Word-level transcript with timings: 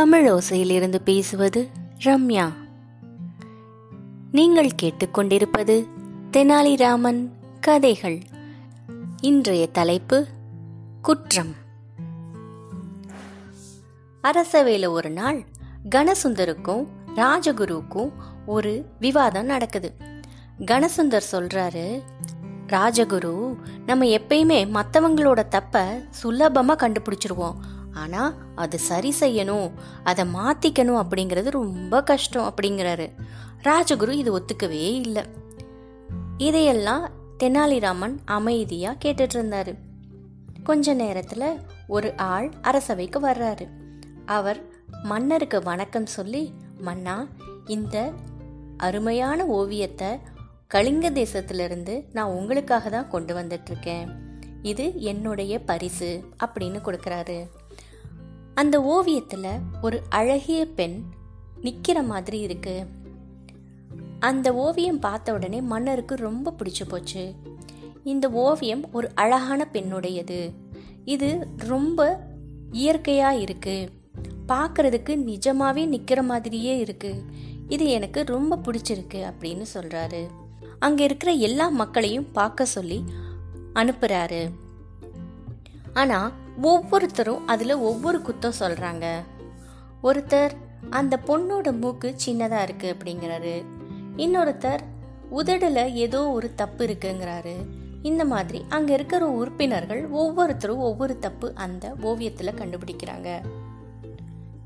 தமிழ் 0.00 0.30
ஓசையிலிருந்து 0.30 0.96
பேசுவது 1.04 1.68
ரம்யா. 2.04 2.52
நீங்கள் 4.32 4.68
கேட்டுக்கொண்டிருப்பது 4.82 5.86
தெனாலிராமன் 6.30 7.28
கதைகள். 7.60 8.22
இன்றைய 9.20 9.66
தலைப்பு 9.66 10.26
குற்றம். 11.02 11.54
அரசவேல 14.22 14.88
ஒரு 14.88 15.10
நாள் 15.10 15.44
கணசுந்தருக்கும் 15.94 16.86
ராஜகுருக்கும் 17.16 18.12
ஒரு 18.46 18.84
விவாதம் 19.00 19.46
நடக்குது. 19.46 19.92
கணசுந்தர் 20.58 21.24
சொல்றாரு 21.32 22.02
ராஜகுரு 22.66 23.56
நம்ம 23.86 24.04
எப்பயுமே 24.04 24.68
மற்றவங்களோட 24.68 25.48
தப்ப 25.48 26.02
சுலபமா 26.22 26.74
கண்டுபிடிச்சிருவோம். 26.76 27.54
ஆனா 27.92 28.34
அது 28.54 28.78
சரி 28.78 29.14
செய்யணும் 29.20 29.70
அதை 30.04 30.24
மாத்திக்கணும் 30.34 31.02
அப்படிங்கிறது 31.02 31.50
ரொம்ப 31.50 32.02
கஷ்டம் 32.02 32.52
அப்படிங்கிறாரு. 32.52 33.10
ராஜகுரு 33.62 34.10
இது 34.10 34.38
ஒத்துக்கவே 34.38 35.00
இல்லை. 35.00 35.22
இதையெல்லாம் 36.38 37.10
தெனாலிராமன் 37.38 38.16
அமைதியா 38.24 38.96
கேட்டுட்டு 39.04 39.34
இருந்தாரு. 39.34 39.74
கொஞ்ச 40.64 40.94
நேரத்துல 40.94 41.60
ஒரு 41.86 42.16
ஆள் 42.16 42.52
அரசவைக்கு 42.62 43.20
வர்றாரு. 43.20 43.68
அவர் 44.26 44.62
மன்னருக்கு 45.02 45.62
வணக்கம் 45.62 46.06
சொல்லி 46.06 46.52
மன்னா 46.78 47.26
இந்த 47.66 48.12
அருமையான 48.76 49.46
ஓவியத்தை 49.46 50.08
கலிங்க 50.66 51.10
தேசத்திலிருந்து 51.10 52.04
நான் 52.12 52.30
உங்களுக்காக 52.30 52.88
தான் 52.88 53.08
கொண்டு 53.08 53.34
வந்துட்டு 53.36 53.70
இருக்கேன். 53.70 54.08
இது 54.62 55.00
என்னுடைய 55.00 55.58
பரிசு 55.58 56.24
அப்படின்னு 56.44 56.80
கொடுக்கறாரு. 56.84 57.46
அந்த 58.60 58.80
ஓவியத்துல 58.80 59.48
ஒரு 59.82 60.02
அழகிய 60.08 60.66
பெண் 60.66 61.02
நிக்கிற 61.62 62.04
மாதிரி 62.04 62.38
இருக்கு. 62.38 62.86
அந்த 64.18 64.54
ஓவியம் 64.54 64.98
பார்த்த 64.98 65.32
உடனே 65.32 65.60
மன்னருக்கு 65.60 66.14
ரொம்ப 66.14 66.54
பிடிச்சு 66.58 66.88
போச்சு. 66.88 67.34
இந்த 68.04 68.30
ஓவியம் 68.30 68.92
ஒரு 68.92 69.10
அழகான 69.14 69.68
பெண்ணுடையது. 69.72 70.52
இது 71.04 71.48
ரொம்ப 71.56 72.26
இயற்கையா 72.72 73.30
இருக்கு. 73.30 73.90
பார்க்கறதுக்கு 74.48 75.16
நிஜமாவே 75.26 75.86
நிக்கிற 75.86 76.24
மாதிரியே 76.24 76.78
இருக்கு. 76.78 77.24
இது 77.68 77.86
எனக்கு 77.86 78.24
ரொம்ப 78.26 78.56
பிடிச்சிருக்கு 78.56 79.32
அப்படின்னு 79.32 79.64
சொல்றாரு. 79.74 80.26
அங்க 80.78 81.04
இருக்கிற 81.04 81.32
எல்லா 81.32 81.68
மக்களையும் 81.68 82.32
பார்க்க 82.32 82.64
சொல்லி 82.64 83.04
அனுப்புறாரு. 83.74 84.50
ஆனா 85.94 86.32
ஒவ்வொருத்தரும் 86.62 87.46
அதில் 87.46 87.74
ஒவ்வொரு 87.74 88.18
குத்தம் 88.18 88.58
சொல்கிறாங்க 88.60 89.06
ஒருத்தர் 90.02 90.52
அந்த 90.90 91.20
பொண்ணோட 91.26 91.78
மூக்கு 91.78 92.16
சின்னதாக 92.26 92.66
இருக்குது 92.66 92.94
அப்படிங்கிறாரு. 92.94 93.64
இன்னொருத்தர் 94.16 94.80
உதடில் 95.30 95.94
ஏதோ 95.94 96.28
ஒரு 96.30 96.54
தப்பு 96.54 96.86
இருக்குங்கிறாரு. 96.86 97.54
இந்த 98.02 98.24
மாதிரி 98.24 98.64
அங்கே 98.68 98.92
இருக்கிற 98.94 99.26
உறுப்பினர்கள் 99.26 100.06
ஒவ்வொருத்தரும் 100.08 100.78
ஒவ்வொரு 100.78 101.18
தப்பு 101.18 101.54
அந்த 101.54 101.96
ஓவியத்தில் 102.00 102.58
கண்டுபிடிக்கிறாங்க. 102.58 103.28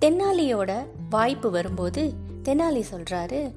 தென்னாலியோட 0.01 0.87
வாய்ப்பு 1.11 1.51
வரும்போது 1.51 2.15
தெனாலி 2.43 2.83
சொல்றாரு 2.93 3.55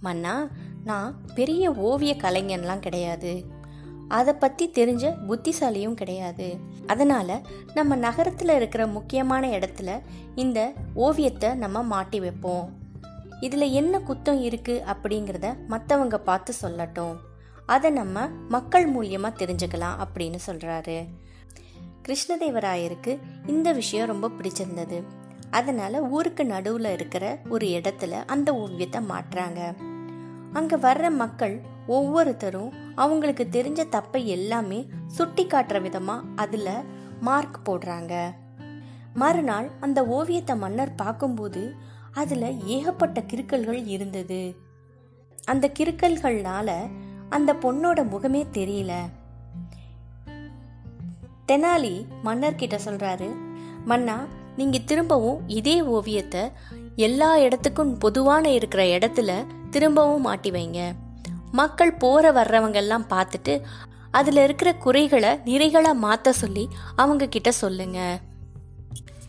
மன்னா 0.00 0.48
நான் 0.84 1.20
பெரிய 1.34 1.72
ஓவிய 1.72 2.14
கலைஞன்லாம் 2.18 2.78
கிடையாது. 2.78 3.56
அதை 4.08 4.34
பத்தி 4.34 4.70
தெரிஞ்ச 4.70 5.14
புத்திசாலியும் 5.28 5.94
கிடையாது. 5.94 6.58
அதனால 6.86 7.40
நம்ம 7.74 7.96
நகரத்துல 7.96 8.54
இருக்கிற 8.54 8.86
முக்கியமான 8.86 9.48
இடத்துல 9.48 10.00
இந்த 10.34 10.72
ஓவியத்தை 10.94 11.54
நம்ம 11.54 11.82
மாட்டி 11.82 12.20
வைப்போம். 12.20 12.72
இதுல 13.40 13.70
என்ன 13.70 13.98
குத்தம் 13.98 14.40
இருக்கு 14.40 14.82
அப்படிங்கிறத 14.86 15.56
மற்றவங்க 15.68 16.14
பார்த்து 16.14 16.54
சொல்லட்டும். 16.62 17.16
அதை 17.66 17.90
நம்ம 17.90 18.26
மக்கள் 18.48 18.92
மூலியமா 18.92 19.32
தெரிஞ்சுக்கலாம் 19.32 19.96
அப்படின்னு 20.04 20.38
சொல்றாரு. 20.46 21.06
கிருஷ்ணதேவராயருக்கு 22.08 23.18
இந்த 23.46 23.72
விஷயம் 23.72 24.06
ரொம்ப 24.06 24.28
பிடிச்சிருந்தது. 24.28 25.02
அதனால 25.50 26.00
ஊருக்கு 26.00 26.44
நடுவுல 26.44 26.92
இருக்கிற 26.92 27.38
ஒரு 27.48 27.66
இடத்துல 27.66 28.10
அந்த 28.26 28.54
ஓவியத்தை 28.54 29.00
மாட்டுறாங்க. 29.00 29.74
அங்க 30.52 30.76
வர்ற 30.76 31.10
மக்கள் 31.10 31.60
ஒவ்வொருத்தரும் 31.88 32.72
அவங்களுக்கு 32.94 33.48
தெரிஞ்ச 33.50 33.88
தப்பை 33.88 34.24
எல்லாமே 34.24 34.86
சுட்டி 35.06 35.46
காட்டுற 35.46 35.78
விதமா 35.80 36.20
அதுல 36.36 36.82
மார்க் 37.20 37.60
போடுறாங்க. 37.64 38.34
மறுநாள் 39.14 39.70
அந்த 39.80 40.06
ஓவியத்தை 40.06 40.56
மன்னர் 40.56 40.94
பார்க்கும்போது 40.94 41.74
அதுல 42.12 42.50
ஏகப்பட்ட 42.50 43.20
கிறுக்கல்கள் 43.20 43.86
இருந்தது. 43.86 44.56
அந்த 45.44 45.70
கிருக்கல்கள்னால 45.78 46.90
அந்த 47.28 47.52
பொண்ணோட 47.54 48.00
முகமே 48.08 48.44
தெரியல. 48.52 48.92
தெனாலி 51.48 52.06
மன்னர் 52.22 52.54
கிட்ட 52.54 52.78
சொல்றாரு 52.84 53.28
மன்னா 53.84 54.26
நீங்க 54.56 54.78
திரும்பவும் 54.78 55.48
இதே 55.48 55.82
ஓவியத்தை 55.82 56.40
எல்லா 56.96 57.36
இடத்துக்கும் 57.36 57.98
பொதுவான 57.98 58.50
இருக்கிற 58.50 58.82
இடத்துல 58.84 59.46
திரும்பவும் 59.70 60.20
மாட்டி 60.20 60.50
வைங்க. 60.50 60.92
மக்கள் 61.52 61.92
போற 61.92 62.32
வர்றவங்க 62.32 62.74
எல்லாம் 62.74 63.06
பார்த்துட்டு 63.10 63.62
அதுல 64.10 64.44
இருக்கிற 64.44 64.74
குறைகளை 64.74 65.28
நிறைகளா 65.44 65.92
மாத்த 66.02 66.28
சொல்லி 66.28 66.68
அவங்க 66.96 67.26
கிட்ட 67.26 67.52
சொல்லுங்க. 67.52 68.18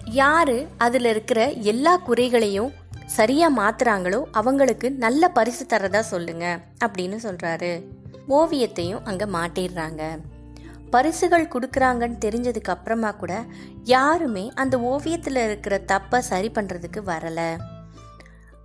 யாரு 0.04 0.68
அதுல 0.78 1.10
இருக்கிற 1.10 1.52
எல்லா 1.52 1.98
குறைகளையும் 1.98 2.74
சரியா 3.06 3.58
மாத்துறாங்களோ 3.58 4.24
அவங்களுக்கு 4.32 4.92
நல்ல 4.92 5.28
பரிசு 5.28 5.66
தரதா 5.66 6.00
சொல்லுங்க 6.00 6.60
அப்படின்னு 6.86 7.18
சொல்றாரு. 7.24 7.86
ஓவியத்தையும் 8.30 9.04
அங்க 9.04 9.26
மாட்டிடுறாங்க. 9.26 10.20
பரிசுகள் 10.90 11.52
கொடுக்குறாங்கன்னு 11.54 12.18
தெரிஞ்சதுக்கு 12.26 12.70
அப்புறமா 12.70 13.12
கூட 13.12 13.44
யாருமே 13.84 14.52
அந்த 14.56 14.80
ஓவியத்தில் 14.80 15.36
இருக்கிற 15.36 15.82
தப்பை 15.88 16.20
சரி 16.20 16.52
பண்ணுறதுக்கு 16.56 17.02
வரலை. 17.06 17.58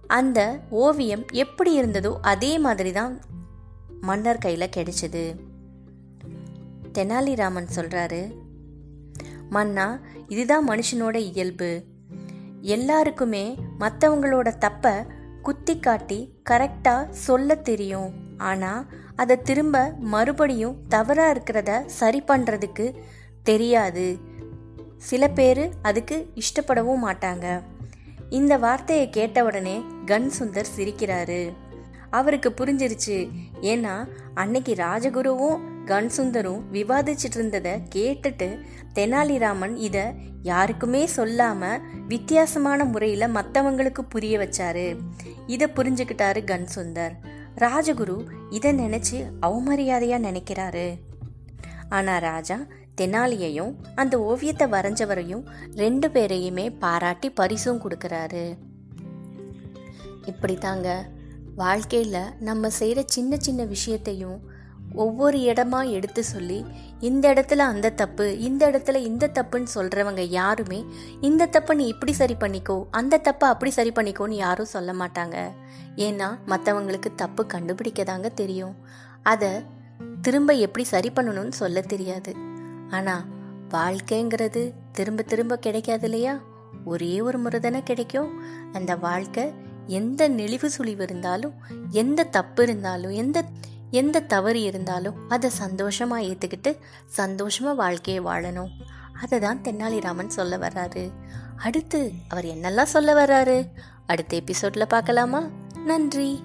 அந்த 0.07 0.59
ஓவியம் 0.71 1.27
எப்படி 1.31 1.79
இருந்ததோ 1.79 2.17
அதே 2.21 2.59
மாதிரி 2.59 2.93
தான் 2.93 3.21
மன்னர் 4.09 4.39
கையில் 4.39 4.73
கிடைச்சது. 4.77 5.25
தெனாலிராமன் 6.93 7.75
சொல்கிறாரு 7.77 8.23
மன்னா 9.51 9.87
இதுதான் 10.29 10.69
மனுஷனோட 10.69 11.17
இயல்பு. 11.31 11.71
எல்லாருக்குமே 12.75 13.45
மற்றவங்களோட 13.81 14.49
தப்ப 14.59 14.93
குத்தி 15.43 15.75
காட்டி 15.79 16.21
கரெக்டாக 16.51 17.11
சொல்ல 17.27 17.57
தெரியும். 17.69 18.13
ஆனால் 18.51 18.87
அதை 19.17 19.37
திரும்ப 19.43 19.83
மறுபடியும் 20.13 20.79
தவறாக 20.89 21.35
இருக்கிறத 21.35 21.73
சரி 21.99 22.21
பண்ணுறதுக்கு 22.29 22.87
தெரியாது. 23.43 24.07
சில 25.11 25.29
பேர் 25.29 25.63
அதுக்கு 25.83 26.17
இஷ்டப்படவும் 26.35 27.05
மாட்டாங்க. 27.07 27.47
இந்த 28.31 28.55
வார்த்தையை 28.59 29.07
கேட்ட 29.11 29.45
உடனே 29.45 29.77
கன் 30.07 30.31
சுந்தர் 30.39 30.73
சிரிக்கிறாரு. 30.77 31.41
அவருக்கு 32.15 32.51
புரிஞ்சிருச்சு. 32.51 33.19
ஏன்னா 33.61 33.95
அன்னைக்கு 34.35 34.73
ராஜகுருவும் 34.75 35.61
கன் 35.87 36.11
சுந்தரும் 36.17 36.61
விவாதிச்சிட்டு 36.73 37.35
இருந்ததை 37.35 37.73
கேட்டுட்டு 37.95 38.49
தெனாலிராமன் 38.95 39.75
இத 39.77 39.99
யாருக்குமே 40.43 41.03
சொல்லாம 41.17 41.63
வித்தியாசமான 42.09 42.85
முறையில 42.85 43.29
மத்தவங்களுக்கு 43.29 44.03
புரிய 44.09 44.35
வச்சாரு. 44.39 44.87
இத 45.47 45.69
புரிஞ்சுக்கிட்டாரு 45.77 46.43
கன்சுந்தர் 46.51 47.15
ராஜகுரு 47.57 48.17
இதை 48.51 48.71
நினைச்சு 48.75 49.19
அவமரியாதையா 49.43 50.19
நினைக்கிறாரு. 50.29 50.89
ஆனா 51.89 52.15
ராஜா 52.19 52.59
தெனாலியையும் 53.01 53.73
அந்த 53.95 54.15
ஓவியத்தை 54.21 54.67
வரைஞ்சவரையும் 54.71 55.45
ரெண்டு 55.77 56.09
பேரையுமே 56.09 56.67
பாராட்டி 56.79 57.31
பரிசும் 57.31 57.83
கொடுக்கறாரு. 57.83 58.45
இப்படித்தாங்க 60.31 60.89
வாழ்க்கையில் 61.57 62.21
நம்ம 62.41 62.71
செய்கிற 62.71 63.03
சின்ன 63.07 63.37
சின்ன 63.37 63.65
விஷயத்தையும் 63.65 64.41
ஒவ்வொரு 64.95 65.39
இடமா 65.39 65.91
எடுத்து 65.91 66.25
சொல்லி 66.25 66.65
இந்த 67.01 67.33
இடத்துல 67.33 67.57
அந்த 67.57 67.91
தப்பு 67.91 68.41
இந்த 68.41 68.71
இடத்துல 68.71 68.97
இந்த 68.97 69.31
தப்புன்னு 69.35 69.67
சொல்கிறவங்க 69.75 70.21
யாருமே 70.21 70.85
இந்த 71.21 71.47
தப்பை 71.47 71.75
நீ 71.75 71.87
இப்படி 71.87 72.13
சரி 72.13 72.37
பண்ணிக்கோ 72.41 72.85
அந்த 72.91 73.21
தப்பை 73.23 73.45
அப்படி 73.45 73.71
சரி 73.71 73.91
பண்ணிக்கோன்னு 73.91 74.31
யாரும் 74.31 74.67
சொல்ல 74.67 74.93
மாட்டாங்க. 74.93 75.51
ஏன்னா 75.97 76.39
மற்றவங்களுக்கு 76.47 77.15
தப்பு 77.17 77.47
கண்டுபிடிக்க 77.47 78.05
தாங்க 78.05 78.29
தெரியும். 78.29 78.77
அதை 79.23 79.51
திரும்ப 80.23 80.53
எப்படி 80.53 80.85
சரி 80.85 81.11
பண்ணணும்னு 81.17 81.53
சொல்ல 81.53 81.81
தெரியாது. 81.81 82.35
ஆனால் 82.91 83.25
வாழ்க்கைங்கிறது 83.71 84.73
திரும்ப 84.93 85.23
திரும்ப 85.23 85.59
கிடைக்காது 85.59 86.05
இல்லையா? 86.05 86.41
ஒரே 86.85 87.21
ஒரு 87.21 87.39
முறை 87.39 87.61
தானே 87.61 87.83
கிடைக்கும். 87.83 88.43
அந்த 88.73 88.97
வாழ்க்கை 88.97 89.53
எந்த 89.87 90.29
நெளிவு 90.29 90.67
சுழிவு 90.67 91.03
இருந்தாலும் 91.03 91.55
எந்த 91.91 92.25
தப்பு 92.25 92.63
இருந்தாலும் 92.63 93.11
எந்த 93.11 93.45
எந்த 93.91 94.21
தவறு 94.21 94.63
இருந்தாலும் 94.63 95.29
அதை 95.29 95.51
சந்தோஷமாக 95.51 96.23
ஏற்றுக்கிட்டு 96.23 96.79
சந்தோஷமாக 97.07 97.75
வாழ்க்கையை 97.75 98.25
வாழணும். 98.25 98.71
அதை 99.21 99.39
தான் 99.39 99.61
தென்னாலிராமன் 99.63 100.27
சொல்ல 100.27 100.57
வர்றாரு. 100.59 101.13
அடுத்து 101.57 102.13
அவர் 102.29 102.45
என்னெல்லாம் 102.45 102.83
சொல்ல 102.83 103.25
வர்றாரு? 103.25 103.67
அடுத்த 104.07 104.37
எபிசோட்ல 104.37 104.85
பார்க்கலாமா? 104.85 105.43
நன்றி. 105.85 106.43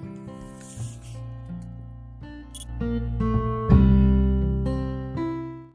thank 2.80 2.92
you 2.92 3.19